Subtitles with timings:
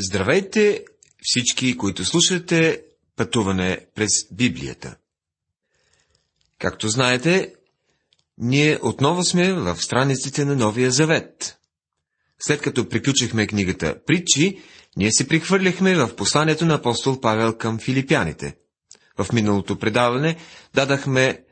[0.00, 0.84] Здравейте
[1.22, 2.82] всички, които слушате
[3.16, 4.96] пътуване през Библията.
[6.58, 7.54] Както знаете,
[8.38, 11.58] ние отново сме в страниците на Новия Завет.
[12.40, 14.60] След като приключихме книгата Притчи,
[14.96, 18.56] ние се прихвърляхме в посланието на апостол Павел към филипяните.
[19.18, 20.36] В миналото предаване
[20.74, 21.44] дадахме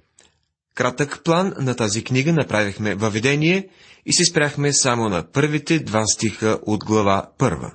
[0.74, 3.68] кратък план на тази книга, направихме въведение
[4.06, 7.72] и се спряхме само на първите два стиха от глава първа.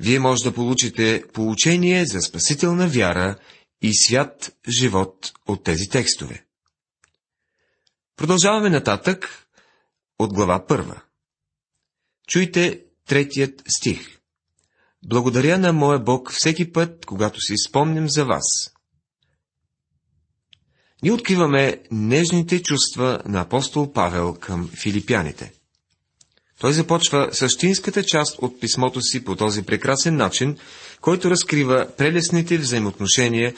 [0.00, 3.36] Вие може да получите получение за спасителна вяра
[3.82, 6.44] и свят живот от тези текстове.
[8.16, 9.46] Продължаваме нататък
[10.18, 11.02] от глава първа.
[12.28, 14.20] Чуйте третият стих.
[15.06, 18.74] Благодаря на моя Бог всеки път, когато си спомням за вас.
[21.02, 25.59] Ние откриваме нежните чувства на апостол Павел към филипяните.
[26.60, 30.56] Той започва същинската част от писмото си по този прекрасен начин,
[31.00, 33.54] който разкрива прелесните взаимоотношения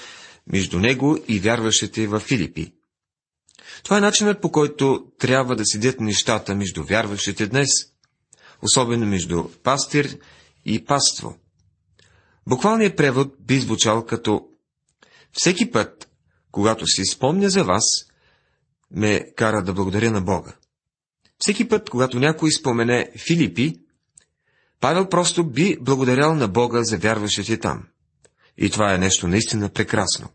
[0.47, 2.73] между него и вярващите в Филипи.
[3.85, 7.69] Това е начинът по който трябва да седят нещата между вярващите днес,
[8.63, 10.19] особено между пастир
[10.65, 11.37] и паство.
[12.49, 14.49] Буквалният превод би звучал като
[15.33, 16.09] Всеки път,
[16.51, 17.85] когато си спомня за вас,
[18.91, 20.57] ме кара да благодаря на Бога.
[21.39, 23.81] Всеки път, когато някой спомене Филипи,
[24.81, 27.83] Павел просто би благодарял на Бога за вярващите там.
[28.59, 30.29] И това е нещо наистина прекрасно.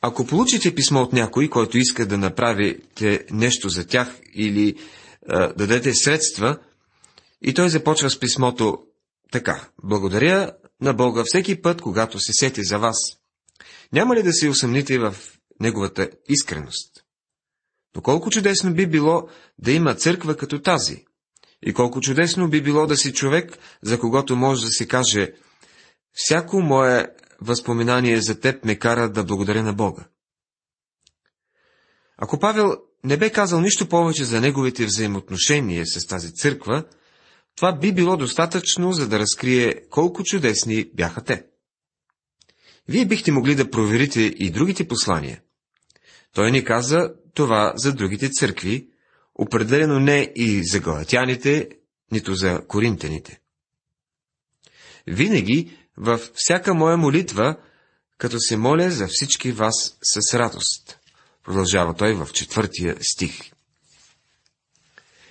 [0.00, 4.78] Ако получите писмо от някой, който иска да направите нещо за тях или
[5.28, 6.58] а, дадете средства,
[7.42, 8.78] и той започва с писмото
[9.32, 9.68] така.
[9.84, 12.96] Благодаря на Бога всеки път, когато се сети за вас.
[13.92, 15.16] Няма ли да се усъмните в
[15.60, 16.97] неговата искреност?
[17.98, 21.04] Но колко чудесно би било да има църква като тази.
[21.62, 25.32] И колко чудесно би било да си човек, за когото може да се каже,
[26.12, 27.08] всяко мое
[27.40, 30.08] възпоминание за теб ме кара да благодаря на Бога.
[32.18, 36.84] Ако Павел не бе казал нищо повече за неговите взаимоотношения с тази църква,
[37.56, 41.46] това би било достатъчно, за да разкрие колко чудесни бяха те.
[42.88, 45.40] Вие бихте могли да проверите и другите послания.
[46.34, 48.88] Той ни каза това за другите църкви,
[49.34, 51.68] определено не и за галатяните,
[52.12, 53.40] нито за коринтените.
[55.06, 57.56] Винаги, във всяка моя молитва,
[58.18, 60.98] като се моля за всички вас с радост.
[61.44, 63.40] Продължава той в четвъртия стих.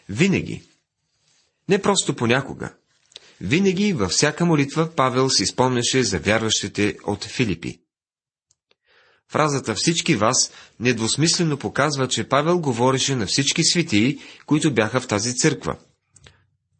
[0.09, 0.63] Винаги.
[1.69, 2.73] Не просто понякога.
[3.41, 7.79] Винаги във всяка молитва Павел си спомняше за вярващите от Филипи.
[9.31, 15.35] Фразата всички вас недвусмислено показва, че Павел говореше на всички светии, които бяха в тази
[15.35, 15.77] църква.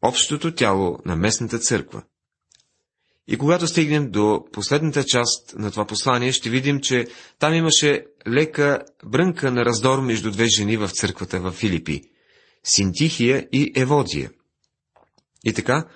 [0.02, 2.03] Общото тяло на местната църква.
[3.28, 7.08] И когато стигнем до последната част на това послание, ще видим, че
[7.40, 12.02] там имаше лека брънка на раздор между две жени в църквата в Филипи–
[12.64, 14.31] Синтихия и Еводия.
[15.44, 15.88] И така,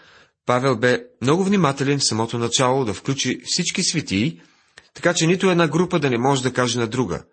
[0.45, 4.41] Павел бе много внимателен в самото начало да включи всички светии,
[4.93, 7.23] така че нито една група да не може да каже на друга.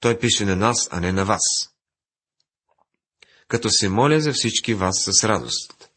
[0.00, 1.42] Той пише на нас, а не на вас.
[3.48, 5.90] Като се моля за всички вас с радост.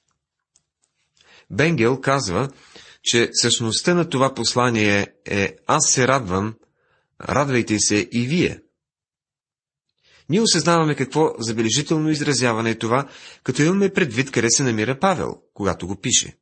[1.52, 2.50] Бенгел казва,
[3.04, 6.56] че същността на това послание е Аз се радвам,
[7.22, 8.60] радвайте се и вие.
[10.30, 13.10] Ние осъзнаваме какво забележително изразяване е това,
[13.44, 16.38] като имаме предвид къде се намира Павел, когато го пише.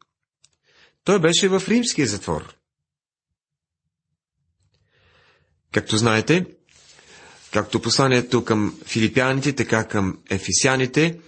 [1.04, 2.56] Той беше в римския затвор.
[5.74, 6.46] Както знаете,
[7.54, 11.20] както посланието към филипяните, така към ефисяните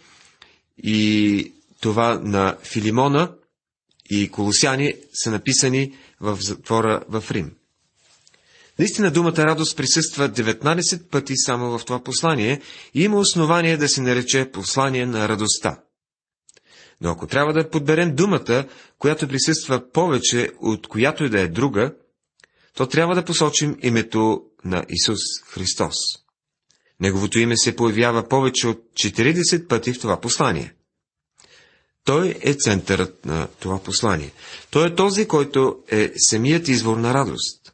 [0.78, 3.31] и това на Филимона
[4.09, 7.52] и Колосяни са написани в затвора в Рим.
[8.80, 12.62] Наистина думата радост присъства 19 пъти само в това послание
[12.94, 15.80] и има основание да се нарече послание на радостта.
[17.02, 18.66] Но ако трябва да подберем думата,
[19.00, 21.94] която присъства повече от която и да е друга,
[22.78, 25.96] то трябва да посочим името на Исус Христос.
[27.00, 30.74] Неговото име се появява повече от 40 пъти в това послание.
[32.06, 34.31] Той е центърът на това послание.
[34.72, 37.74] Той е този, който е самият извор на радост.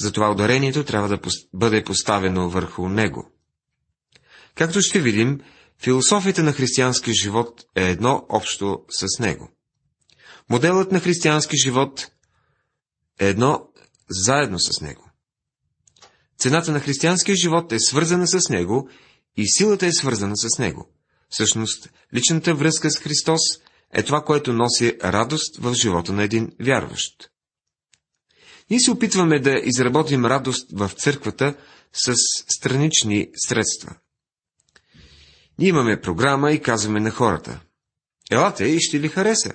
[0.00, 1.18] Затова ударението трябва да
[1.54, 3.30] бъде поставено върху него.
[4.54, 5.40] Както ще видим,
[5.82, 9.50] философията на християнски живот е едно общо с него.
[10.50, 12.10] Моделът на християнски живот
[13.20, 13.71] е едно
[14.12, 15.10] заедно с него.
[16.38, 18.88] Цената на християнския живот е свързана с него
[19.36, 20.88] и силата е свързана с него.
[21.28, 23.40] Всъщност, личната връзка с Христос
[23.92, 27.30] е това, което носи радост в живота на един вярващ.
[28.70, 31.54] Ние се опитваме да изработим радост в църквата
[31.92, 32.14] с
[32.48, 33.94] странични средства.
[35.58, 37.60] Ние имаме програма и казваме на хората.
[38.30, 39.52] Елате и ще ви хареса.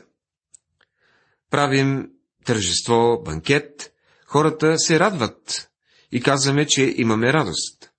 [1.49, 2.09] Правим
[2.45, 3.93] тържество, банкет,
[4.27, 5.69] хората се радват
[6.11, 7.89] и казваме, че имаме радост.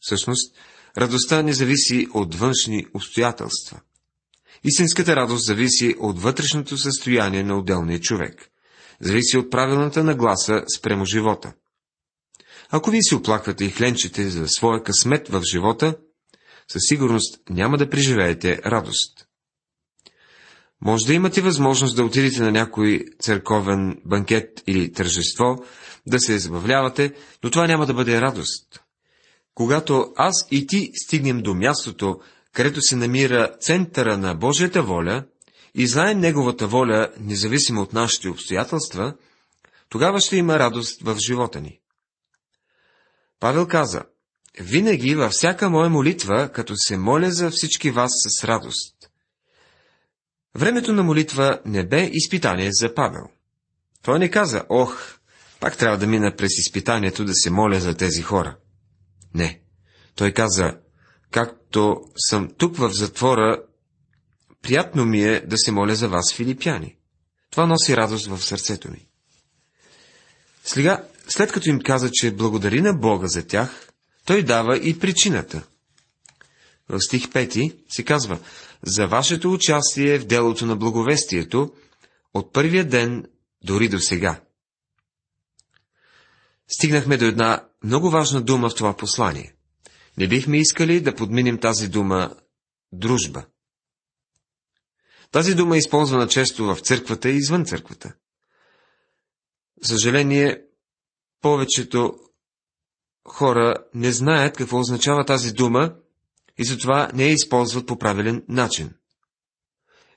[0.00, 0.56] Всъщност,
[0.98, 3.80] радостта не зависи от външни обстоятелства.
[4.64, 8.48] Истинската радост зависи от вътрешното състояние на отделния човек.
[9.00, 11.52] Зависи от правилната нагласа спрямо живота.
[12.70, 15.96] Ако вие се оплаквате и хленчите за своя късмет в живота,
[16.68, 19.26] със сигурност няма да преживеете радост.
[20.84, 25.64] Може да имате възможност да отидете на някой църковен банкет или тържество,
[26.06, 27.14] да се забавлявате,
[27.44, 28.80] но това няма да бъде радост.
[29.54, 32.20] Когато аз и ти стигнем до мястото,
[32.52, 35.24] където се намира центъра на Божията воля
[35.74, 39.14] и знаем Неговата воля, независимо от нашите обстоятелства,
[39.88, 41.80] тогава ще има радост в живота ни.
[43.40, 44.02] Павел каза,
[44.60, 48.91] винаги във всяка моя молитва, като се моля за всички вас с радост.
[50.54, 53.28] Времето на молитва не бе изпитание за Павел.
[54.02, 55.18] Той не каза, ох,
[55.60, 58.56] пак трябва да мина през изпитанието да се моля за тези хора.
[59.34, 59.60] Не.
[60.14, 60.78] Той каза,
[61.30, 63.62] както съм тук в затвора,
[64.62, 66.96] приятно ми е да се моля за вас, филипяни.
[67.50, 69.08] Това носи радост в сърцето ми.
[70.64, 73.88] Сега, след като им каза, че благодари на Бога за тях,
[74.24, 75.62] той дава и причината.
[76.88, 78.38] В стих 5 се казва,
[78.86, 81.72] за вашето участие в делото на благовестието
[82.34, 83.26] от първия ден
[83.64, 84.40] дори до сега.
[86.68, 89.54] Стигнахме до една много важна дума в това послание.
[90.18, 92.36] Не бихме искали да подминем тази дума
[92.92, 93.44] дружба.
[95.30, 98.14] Тази дума е използвана често в църквата и извън църквата.
[99.82, 100.62] Съжаление,
[101.40, 102.18] повечето
[103.28, 105.94] хора не знаят какво означава тази дума
[106.62, 108.90] и затова не я използват по правилен начин.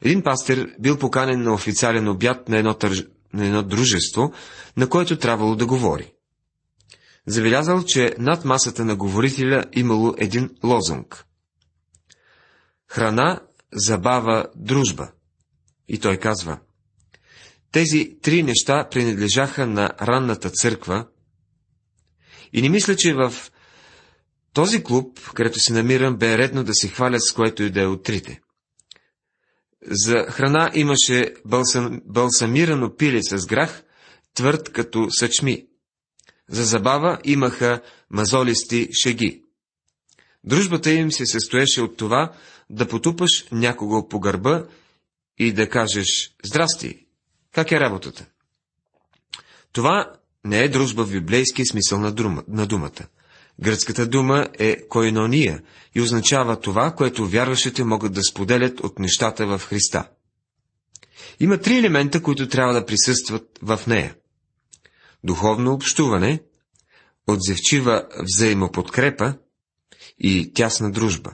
[0.02, 3.04] Един пастир бил поканен на официален обяд на едно, търж...
[3.34, 4.34] на едно дружество,
[4.78, 6.12] на което трябвало да говори.
[7.28, 11.26] Забелязал, че над масата на говорителя имало един лозунг.
[12.88, 13.42] Храна,
[13.74, 15.12] забава, дружба.
[15.88, 16.60] И той казва,
[17.72, 21.08] тези три неща принадлежаха на ранната църква
[22.54, 23.34] и не мисля, че в
[24.56, 27.86] този клуб, където се намирам, бе редно да се хвалят с което и да е
[27.86, 28.42] от трите.
[29.88, 33.84] За храна имаше бълсам, бълсамирано пиле с грах,
[34.34, 35.68] твърд като съчми.
[36.50, 39.44] За забава имаха мазолисти шеги.
[40.44, 42.32] Дружбата им се състоеше от това
[42.70, 44.66] да потупаш някого по гърба
[45.38, 47.06] и да кажеш «Здрасти!
[47.54, 48.26] Как е работата?»
[49.72, 50.14] Това
[50.46, 53.08] не е дружба в библейски смисъл на, дума, на думата.
[53.62, 55.64] Гръцката дума е койнония
[55.96, 60.10] и означава това, което вярващите могат да споделят от нещата в Христа.
[61.40, 64.16] Има три елемента, които трябва да присъстват в нея.
[65.24, 66.40] Духовно общуване,
[67.28, 69.34] отзевчива взаимоподкрепа
[70.20, 71.32] и тясна дружба.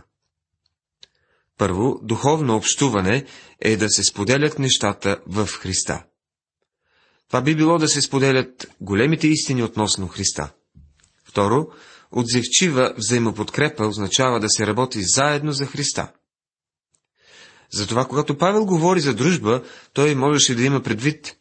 [1.57, 3.25] Първо, духовно общуване
[3.59, 6.03] е да се споделят нещата в Христа.
[7.27, 10.51] Това би било да се споделят големите истини относно Христа.
[11.25, 11.67] Второ,
[12.11, 16.11] отзивчива взаимоподкрепа означава да се работи заедно за Христа.
[17.73, 19.63] Затова, когато Павел говори за дружба,
[19.93, 21.35] той можеше да има предвид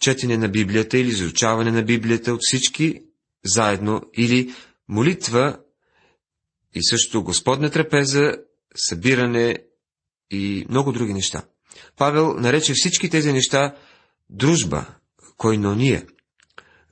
[0.00, 3.02] четене на Библията или изучаване на Библията от всички
[3.44, 4.54] заедно, или
[4.88, 5.58] молитва
[6.74, 8.32] и също Господня трапеза,
[8.74, 9.58] събиране
[10.30, 11.42] и много други неща.
[11.96, 13.76] Павел нарече всички тези неща
[14.30, 14.86] дружба,
[15.36, 16.06] койнония.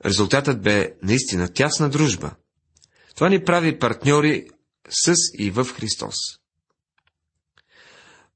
[0.05, 2.31] Резултатът бе наистина тясна дружба.
[3.15, 4.47] Това ни прави партньори
[4.89, 6.15] с и в Христос.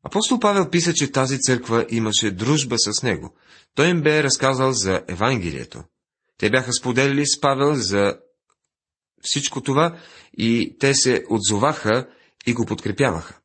[0.04, 3.36] Апостол Павел писа, че тази църква имаше дружба с него.
[3.76, 5.84] Той им бе разказал за Евангелието.
[6.38, 8.18] Те бяха споделили с Павел за
[9.22, 9.98] всичко това
[10.38, 12.08] и те се отзоваха
[12.46, 13.40] и го подкрепяваха.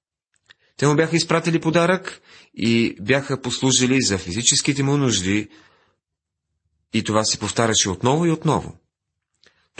[0.76, 2.20] Те му бяха изпратили подарък
[2.54, 5.48] и бяха послужили за физическите му нужди
[6.94, 8.78] и това се повтаряше отново и отново.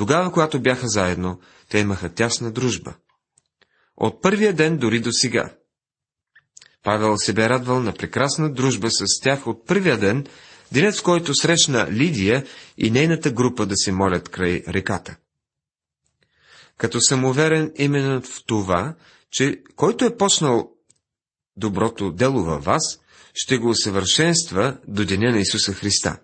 [0.01, 2.95] Тогава, когато бяха заедно, те имаха тясна дружба.
[3.97, 5.55] От първия ден дори до сега.
[6.83, 10.27] Павел се бе радвал на прекрасна дружба с тях от първия ден,
[10.73, 12.47] денят в който срещна Лидия
[12.79, 15.17] и нейната група да се молят край реката.
[16.77, 18.95] Като съм уверен именно в това,
[19.31, 20.71] че който е почнал
[21.57, 23.01] доброто дело във вас,
[23.35, 26.21] ще го усъвършенства до деня на Исуса Христа.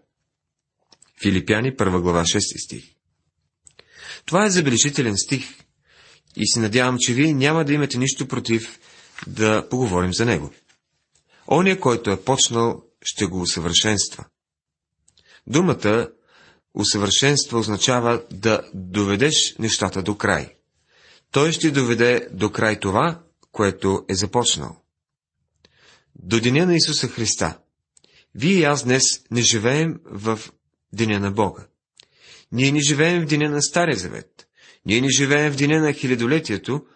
[1.22, 2.95] Филипяни, 1 глава, 6 стих.
[4.26, 5.44] Това е забележителен стих
[6.36, 8.78] и се надявам, че вие няма да имате нищо против
[9.26, 10.50] да поговорим за него.
[11.50, 14.24] Оня, който е почнал, ще го усъвършенства.
[15.46, 16.08] Думата
[16.74, 20.54] усъвършенства означава да доведеш нещата до край.
[21.30, 24.76] Той ще доведе до край това, което е започнал.
[26.14, 27.58] До деня на Исуса Христа.
[28.34, 30.40] Вие и аз днес не живеем в
[30.92, 31.66] деня на Бога.
[32.52, 34.46] Ние не живеем в деня на Стария Завет.
[34.86, 36.86] Ние не живеем в деня на хилядолетието.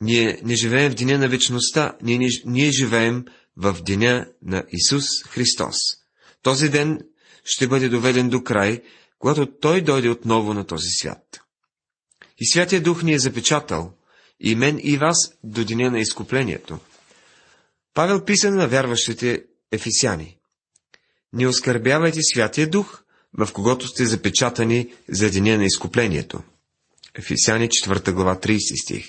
[0.00, 1.96] Ние не живеем в деня на вечността.
[2.02, 3.24] Ние, не, ние живеем
[3.56, 5.76] в деня на Исус Христос.
[6.42, 7.00] Този ден
[7.44, 8.82] ще бъде доведен до край,
[9.18, 11.40] когато Той дойде отново на този свят.
[12.38, 13.94] И Святия Дух ни е запечатал,
[14.40, 16.78] и мен и вас до деня на изкуплението.
[17.94, 20.36] Павел писа на вярващите ефисяни.
[21.32, 26.42] Не оскърбявайте Святия Дух, в когото сте запечатани за деня на изкуплението.
[27.14, 29.06] Ефисяни 4 глава 30 стих.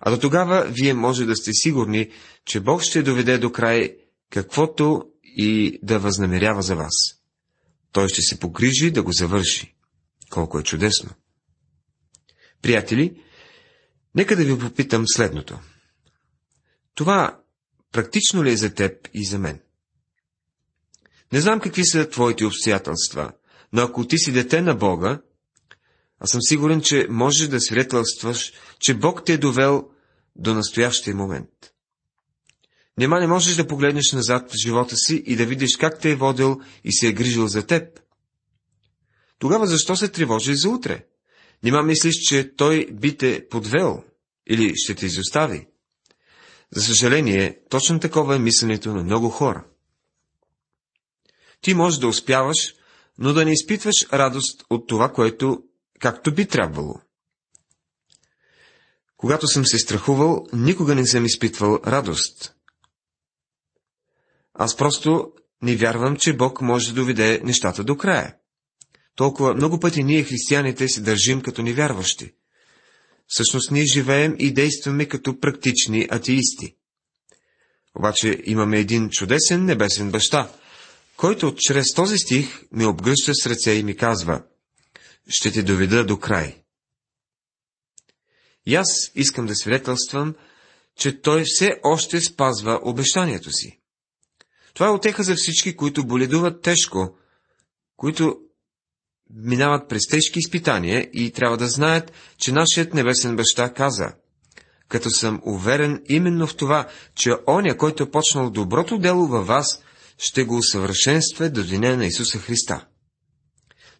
[0.00, 2.10] А до тогава вие може да сте сигурни,
[2.44, 3.96] че Бог ще доведе до край
[4.30, 6.94] каквото и да възнамерява за вас.
[7.92, 9.74] Той ще се погрижи да го завърши.
[10.30, 11.10] Колко е чудесно!
[12.62, 13.22] Приятели,
[14.14, 15.58] нека да ви попитам следното.
[16.94, 17.40] Това
[17.92, 19.60] практично ли е за теб и за мен?
[21.32, 23.32] Не знам какви са твоите обстоятелства,
[23.72, 25.20] но ако ти си дете на Бога,
[26.20, 29.88] аз съм сигурен, че можеш да свидетелстваш, че Бог те е довел
[30.36, 31.48] до настоящия момент.
[32.98, 36.16] Нема не можеш да погледнеш назад в живота си и да видиш как те е
[36.16, 38.00] водил и се е грижил за теб.
[39.38, 41.04] Тогава защо се тревожиш за утре?
[41.62, 44.02] Нима мислиш, че той би те подвел
[44.50, 45.66] или ще те изостави?
[46.70, 49.64] За съжаление, точно такова е мисленето на много хора.
[51.60, 52.74] Ти можеш да успяваш,
[53.18, 55.62] но да не изпитваш радост от това, което
[56.00, 56.94] както би трябвало.
[59.16, 62.54] Когато съм се страхувал, никога не съм изпитвал радост.
[64.54, 68.36] Аз просто не вярвам, че Бог може да доведе нещата до края.
[69.16, 72.32] Толкова много пъти ние, християните, се държим като невярващи.
[73.26, 76.76] Всъщност ние живеем и действаме като практични атеисти.
[77.98, 80.52] Обаче имаме един чудесен небесен баща,
[81.20, 84.42] който чрез този стих ми обгръща с ръце и ми казва,
[85.28, 86.62] ще те доведа до край.
[88.66, 90.34] И аз искам да свидетелствам,
[90.96, 93.80] че той все още спазва обещанието си.
[94.74, 97.16] Това е отеха за всички, които боледуват тежко,
[97.96, 98.36] които
[99.30, 104.12] минават през тежки изпитания и трябва да знаят, че нашият небесен баща каза,
[104.88, 109.82] като съм уверен именно в това, че оня, който е почнал доброто дело във вас,
[110.20, 112.86] ще го усъвършенства до деня на Исуса Христа.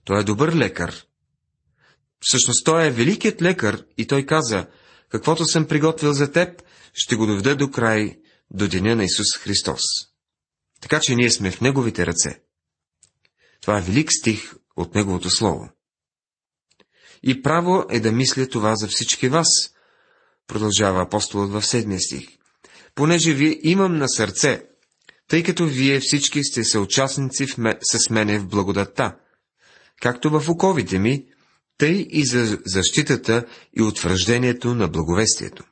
[0.05, 1.05] Той е добър лекар.
[2.21, 4.67] Всъщност той е великият лекар и той каза,
[5.09, 6.63] каквото съм приготвил за теб,
[6.95, 8.19] ще го доведа до край,
[8.51, 9.81] до деня на Исус Христос.
[10.81, 12.41] Така че ние сме в Неговите ръце.
[13.61, 15.71] Това е велик стих от Неговото Слово.
[17.23, 19.49] И право е да мисля това за всички вас,
[20.47, 22.29] продължава апостолът в седмия стих.
[22.95, 24.70] Понеже ви имам на сърце,
[25.31, 29.17] тъй като вие всички сте съучастници в ме, с мене в благодатта,
[30.03, 31.27] както в оковите ми,
[31.79, 33.47] тъй и за защитата
[33.79, 35.65] и утвърждението на благовестието.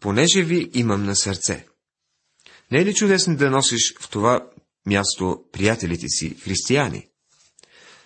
[0.00, 1.66] Понеже ви имам на сърце.
[2.72, 4.50] Не е ли чудесно да носиш в това
[4.86, 7.08] място приятелите си, християни?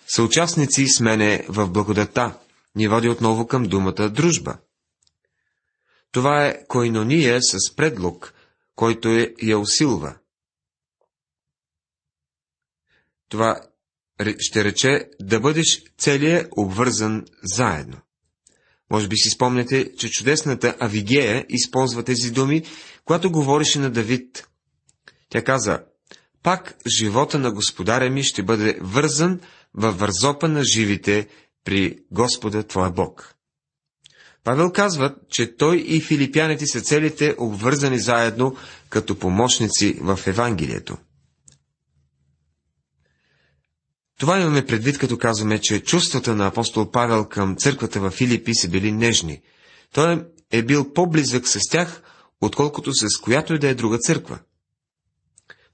[0.07, 2.39] Съучастници с мене в благодата
[2.75, 4.57] ни води отново към думата дружба.
[6.11, 8.33] Това е койнония с предлог,
[8.75, 10.15] който е, я усилва.
[13.29, 13.61] Това
[14.39, 17.97] ще рече да бъдеш целия обвързан заедно.
[18.91, 22.63] Може би си спомняте, че чудесната Авигея използва тези думи,
[23.05, 24.47] когато говореше на Давид.
[25.29, 25.83] Тя каза,
[26.43, 29.39] пак живота на господаря ми ще бъде вързан
[29.73, 31.27] във вързопа на живите
[31.63, 33.35] при Господа Твоя Бог.
[34.43, 38.55] Павел казва, че той и филипяните са целите обвързани заедно
[38.89, 40.97] като помощници в Евангелието.
[44.19, 48.69] Това имаме предвид, като казваме, че чувствата на апостол Павел към църквата в Филипи са
[48.69, 49.41] били нежни.
[49.93, 52.01] Той е бил по-близък с тях,
[52.41, 54.39] отколкото с която и да е друга църква.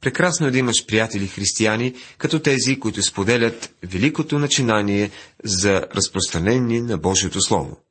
[0.02, 5.12] Прекрасно е да имаш приятели християни, като тези, които споделят великото начинание
[5.44, 7.87] за разпространение на Божието Слово.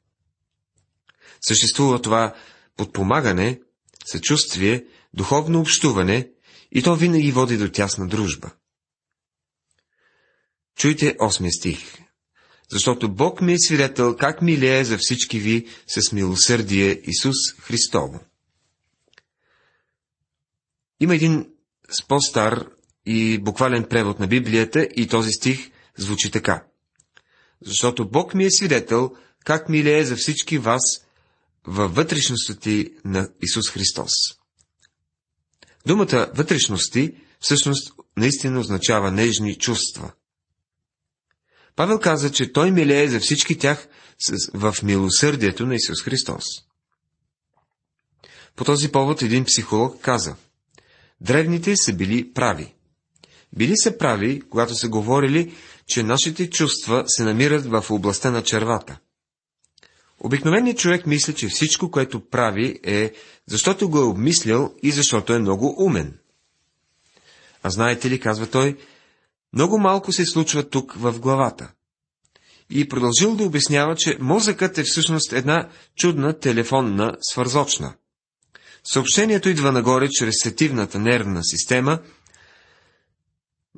[1.41, 2.35] Съществува това
[2.77, 3.61] подпомагане,
[4.05, 6.31] съчувствие, духовно общуване
[6.73, 8.51] и то винаги води до тясна дружба.
[10.77, 11.99] Чуйте 8 стих.
[12.71, 18.21] Защото Бог ми е свидетел, как милее за всички ви с милосърдие Исус Христово.
[21.01, 21.47] Има един
[22.09, 22.67] по-стар
[23.07, 26.65] и буквален превод на Библията и този стих звучи така.
[27.61, 31.06] Защото Бог ми е свидетел, как милее за всички вас
[31.67, 34.13] във вътрешности на Исус Христос.
[35.87, 40.13] Думата вътрешности всъщност наистина означава нежни чувства.
[41.77, 43.89] Павел каза, че той милее за всички тях
[44.55, 46.45] в милосърдието на Исус Христос.
[48.57, 50.37] По този повод един психолог каза,
[51.21, 52.75] древните са били прави.
[53.57, 55.55] Били са прави, когато са говорили,
[55.87, 58.99] че нашите чувства се намират в областта на червата.
[60.21, 63.13] Обикновеният човек мисли, че всичко, което прави е,
[63.47, 66.19] защото го е обмислял и защото е много умен.
[67.63, 68.77] А знаете ли, казва той,
[69.53, 71.73] много малко се случва тук в главата.
[72.71, 77.95] И продължил да обяснява, че мозъкът е всъщност една чудна телефонна свързочна.
[78.85, 81.99] Съобщението идва нагоре чрез сетивната нервна система,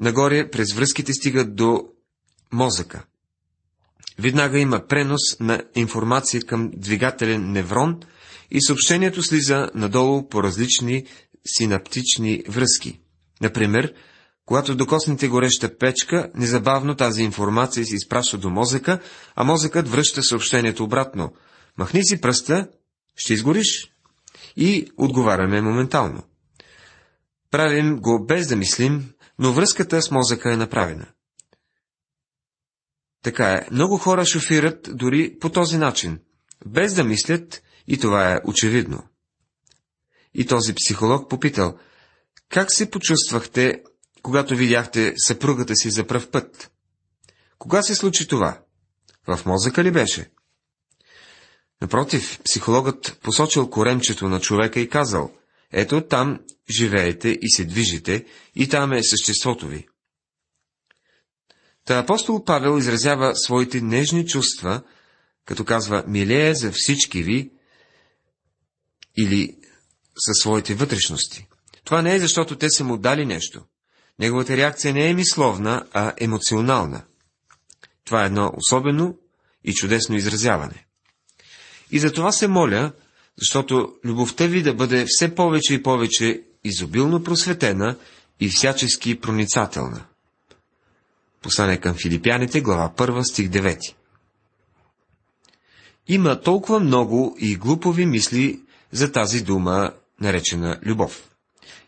[0.00, 1.84] нагоре през връзките стигат до
[2.52, 3.04] мозъка.
[4.18, 8.00] Веднага има пренос на информация към двигателен неврон
[8.50, 11.04] и съобщението слиза надолу по различни
[11.56, 13.00] синаптични връзки.
[13.40, 13.94] Например,
[14.46, 19.00] когато докоснете гореща печка, незабавно тази информация се изпраща до мозъка,
[19.36, 21.32] а мозъкът връща съобщението обратно.
[21.78, 22.68] Махни си пръста,
[23.16, 23.92] ще изгориш.
[24.56, 26.22] И отговаряме моментално.
[27.50, 31.06] Правим го без да мислим, но връзката с мозъка е направена.
[33.22, 36.18] Така е, много хора шофират дори по този начин,
[36.66, 39.02] без да мислят, и това е очевидно.
[40.34, 41.78] И този психолог попитал,
[42.48, 43.82] как се почувствахте,
[44.22, 46.70] когато видяхте съпругата си за пръв път?
[47.58, 48.60] Кога се случи това?
[49.26, 50.30] В мозъка ли беше?
[51.80, 55.32] Напротив, психологът посочил коремчето на човека и казал,
[55.72, 59.88] ето там живеете и се движите, и там е съществото ви.
[61.88, 64.82] Та апостол Павел изразява своите нежни чувства,
[65.44, 67.50] като казва «милее за всички ви»
[69.18, 69.56] или
[70.26, 71.46] със своите вътрешности.
[71.84, 73.62] Това не е защото те са му дали нещо.
[74.18, 77.04] Неговата реакция не е мисловна, а емоционална.
[78.04, 79.18] Това е едно особено
[79.64, 80.86] и чудесно изразяване.
[81.90, 82.92] И за това се моля,
[83.38, 87.96] защото любовта ви да бъде все повече и повече изобилно просветена
[88.40, 90.04] и всячески проницателна.
[91.42, 93.78] Послание към филипяните, глава 1, стих 9.
[96.08, 98.60] Има толкова много и глупови мисли
[98.92, 101.28] за тази дума, наречена любов.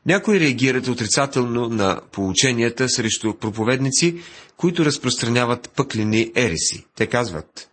[0.06, 4.20] Някои реагират отрицателно на полученията срещу проповедници,
[4.56, 6.86] които разпространяват пъклени ереси.
[6.96, 7.70] Те казват,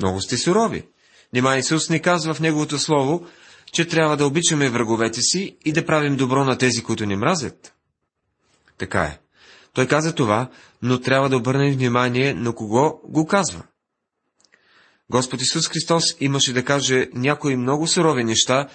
[0.00, 0.86] много сте сурови.
[1.32, 3.26] Нима Исус не казва в Неговото Слово,
[3.72, 7.74] че трябва да обичаме враговете си и да правим добро на тези, които ни мразят.
[8.78, 9.18] Така е.
[9.74, 10.50] Той каза това,
[10.82, 13.62] но трябва да обърнем внимание на кого го казва.
[15.10, 18.68] Господ Исус Христос имаше да каже някои много сурови неща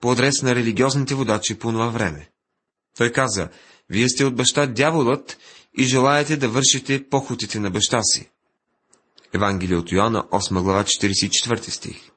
[0.00, 2.28] по адрес на религиозните водачи по това време.
[2.96, 3.48] Той каза,
[3.90, 5.38] вие сте от баща дяволът
[5.78, 8.30] и желаете да вършите похотите на баща си.
[9.32, 12.10] Евангелие от Йоанна, 8 глава, 44 стих.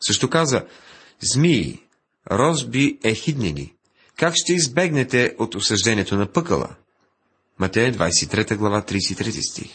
[0.00, 0.66] Също каза,
[1.20, 1.82] змии,
[2.30, 3.74] розби ехиднени,
[4.16, 6.76] как ще избегнете от осъждението на пъкъла?
[7.58, 9.70] Матея 23 глава 33 стих.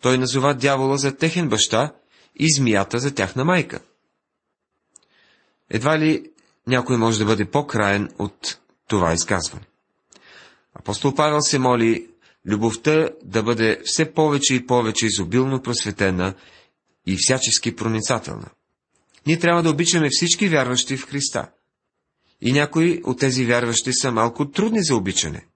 [0.00, 1.94] Той назова дявола за техен баща
[2.36, 3.80] и змията за тяхна майка.
[5.70, 6.30] Едва ли
[6.66, 9.64] някой може да бъде по-краен от това изказване.
[10.74, 12.06] Апостол Павел се моли
[12.46, 16.34] любовта да бъде все повече и повече изобилно просветена
[17.06, 18.48] и всячески проницателна.
[19.26, 21.50] Ние трябва да обичаме всички вярващи в Христа.
[22.40, 25.46] И някои от тези вярващи са малко трудни за обичане.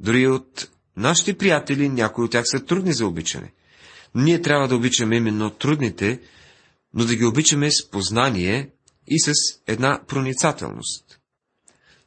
[0.00, 3.52] Дори от нашите приятели някои от тях са трудни за обичане.
[4.14, 6.20] Ние трябва да обичаме именно трудните,
[6.94, 8.70] но да ги обичаме с познание
[9.06, 9.32] и с
[9.66, 11.18] една проницателност.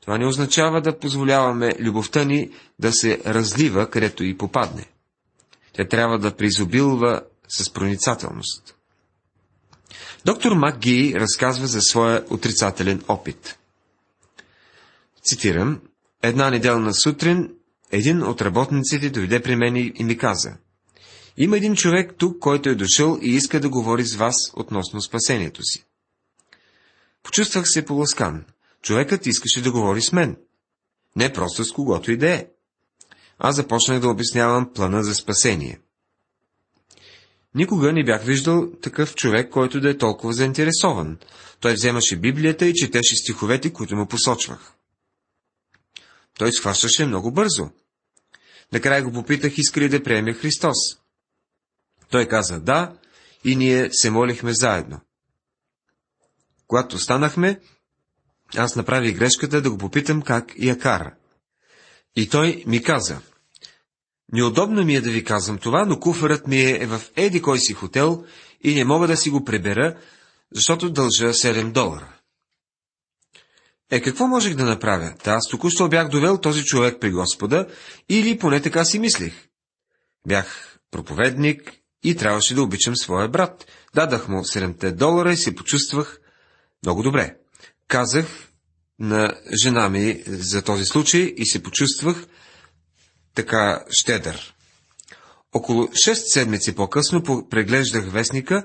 [0.01, 4.85] Това не означава да позволяваме любовта ни да се разлива, където и попадне.
[5.73, 8.75] Тя трябва да призобилва с проницателност.
[10.25, 13.57] Доктор МакГи разказва за своя отрицателен опит.
[15.23, 15.81] Цитирам,
[16.23, 17.49] една неделна сутрин
[17.91, 20.57] един от работниците дойде при мен и ми каза,
[21.37, 25.63] Има един човек тук, който е дошъл и иска да говори с вас относно спасението
[25.63, 25.85] си.
[27.23, 28.45] Почувствах се поласкан.
[28.81, 30.37] Човекът искаше да говори с мен.
[31.15, 32.47] Не просто с когото и да е.
[33.39, 35.79] Аз започнах да обяснявам плана за спасение.
[37.55, 41.17] Никога не бях виждал такъв човек, който да е толкова заинтересован.
[41.59, 44.73] Той вземаше Библията и четеше стиховете, които му посочвах.
[46.37, 47.69] Той схващаше много бързо.
[48.71, 50.77] Накрая го попитах, иска ли да приеме Христос.
[52.09, 52.93] Той каза да,
[53.43, 54.99] и ние се молихме заедно.
[56.67, 57.59] Когато станахме,
[58.57, 61.15] аз направих грешката да го попитам как я кара.
[62.15, 63.21] И той ми каза,
[64.33, 67.73] Неудобно ми е да ви казвам това, но куфарът ми е в еди кой си
[67.73, 68.25] хотел
[68.63, 69.97] и не мога да си го прибера,
[70.51, 72.16] защото дължа 7 долара.
[73.91, 75.13] Е, какво можех да направя?
[75.23, 77.67] Та аз току-що бях довел този човек при Господа,
[78.09, 79.47] или поне така си мислих.
[80.27, 81.73] Бях проповедник
[82.03, 83.65] и трябваше да обичам своя брат.
[83.95, 86.19] Дадах му 7 долара и се почувствах
[86.83, 87.35] много добре.
[87.87, 88.25] Казах
[88.99, 92.27] на жена ми за този случай и се почувствах
[93.33, 94.53] така щедър.
[95.53, 98.63] Около 6 седмици по-късно преглеждах вестника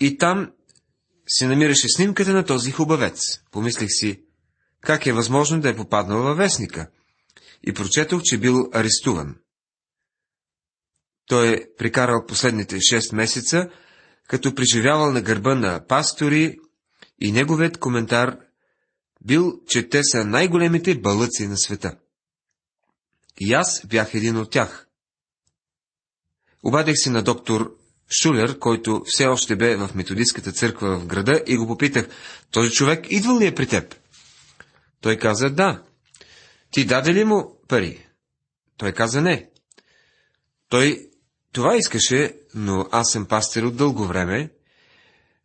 [0.00, 0.52] и там
[1.28, 3.20] се намираше снимката на този хубавец.
[3.50, 4.20] Помислих си,
[4.80, 6.90] как е възможно да е попаднал във вестника?
[7.62, 9.36] И прочетох, че бил арестуван.
[11.26, 13.70] Той е прикарал последните 6 месеца,
[14.28, 16.58] като преживявал на гърба на пастори
[17.18, 18.38] и неговият коментар
[19.24, 21.96] бил, че те са най-големите балъци на света.
[23.40, 24.86] И аз бях един от тях.
[26.62, 27.76] Обадих се на доктор
[28.22, 32.08] Шулер, който все още бе в методистската църква в града и го попитах,
[32.50, 33.99] този човек идвал ли е при теб?
[35.00, 35.82] Той каза, да.
[36.70, 38.06] Ти даде ли му пари?
[38.76, 39.50] Той каза, не.
[40.68, 41.10] Той
[41.52, 44.50] това искаше, но аз съм пастир от дълго време.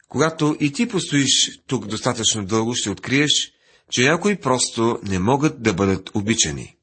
[0.08, 3.52] Когато и ти постоиш тук достатъчно дълго, ще откриеш,
[3.92, 6.78] че някои просто не могат да бъдат обичани.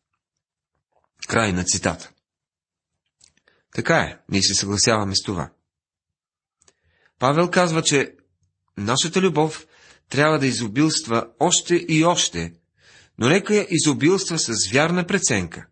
[1.28, 2.10] Край на цитата.
[3.74, 5.50] Така е, ние се съгласяваме с това.
[7.18, 8.14] Павел казва, че
[8.76, 9.66] нашата любов
[10.08, 12.52] трябва да изобилства още и още,
[13.18, 15.66] но нека я изобилства с вярна преценка.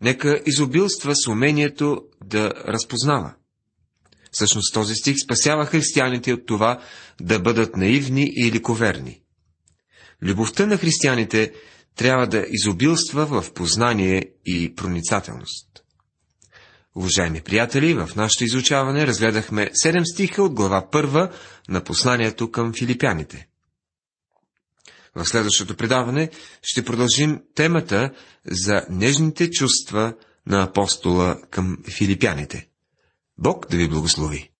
[0.00, 3.34] Нека изобилства с умението да разпознава.
[4.30, 6.82] Всъщност този стих спасява християните от това
[7.20, 9.20] да бъдат наивни и ликоверни.
[10.22, 11.52] Любовта на християните
[11.96, 15.66] трябва да изобилства в познание и проницателност.
[16.94, 21.32] Уважаеми приятели, в нашето изучаване разгледахме 7 стиха от глава 1
[21.68, 23.49] на посланието към филипяните.
[25.14, 26.30] В следващото предаване
[26.62, 28.10] ще продължим темата
[28.46, 30.14] за нежните чувства
[30.46, 32.68] на апостола към филипяните.
[33.38, 34.50] Бог да ви благослови!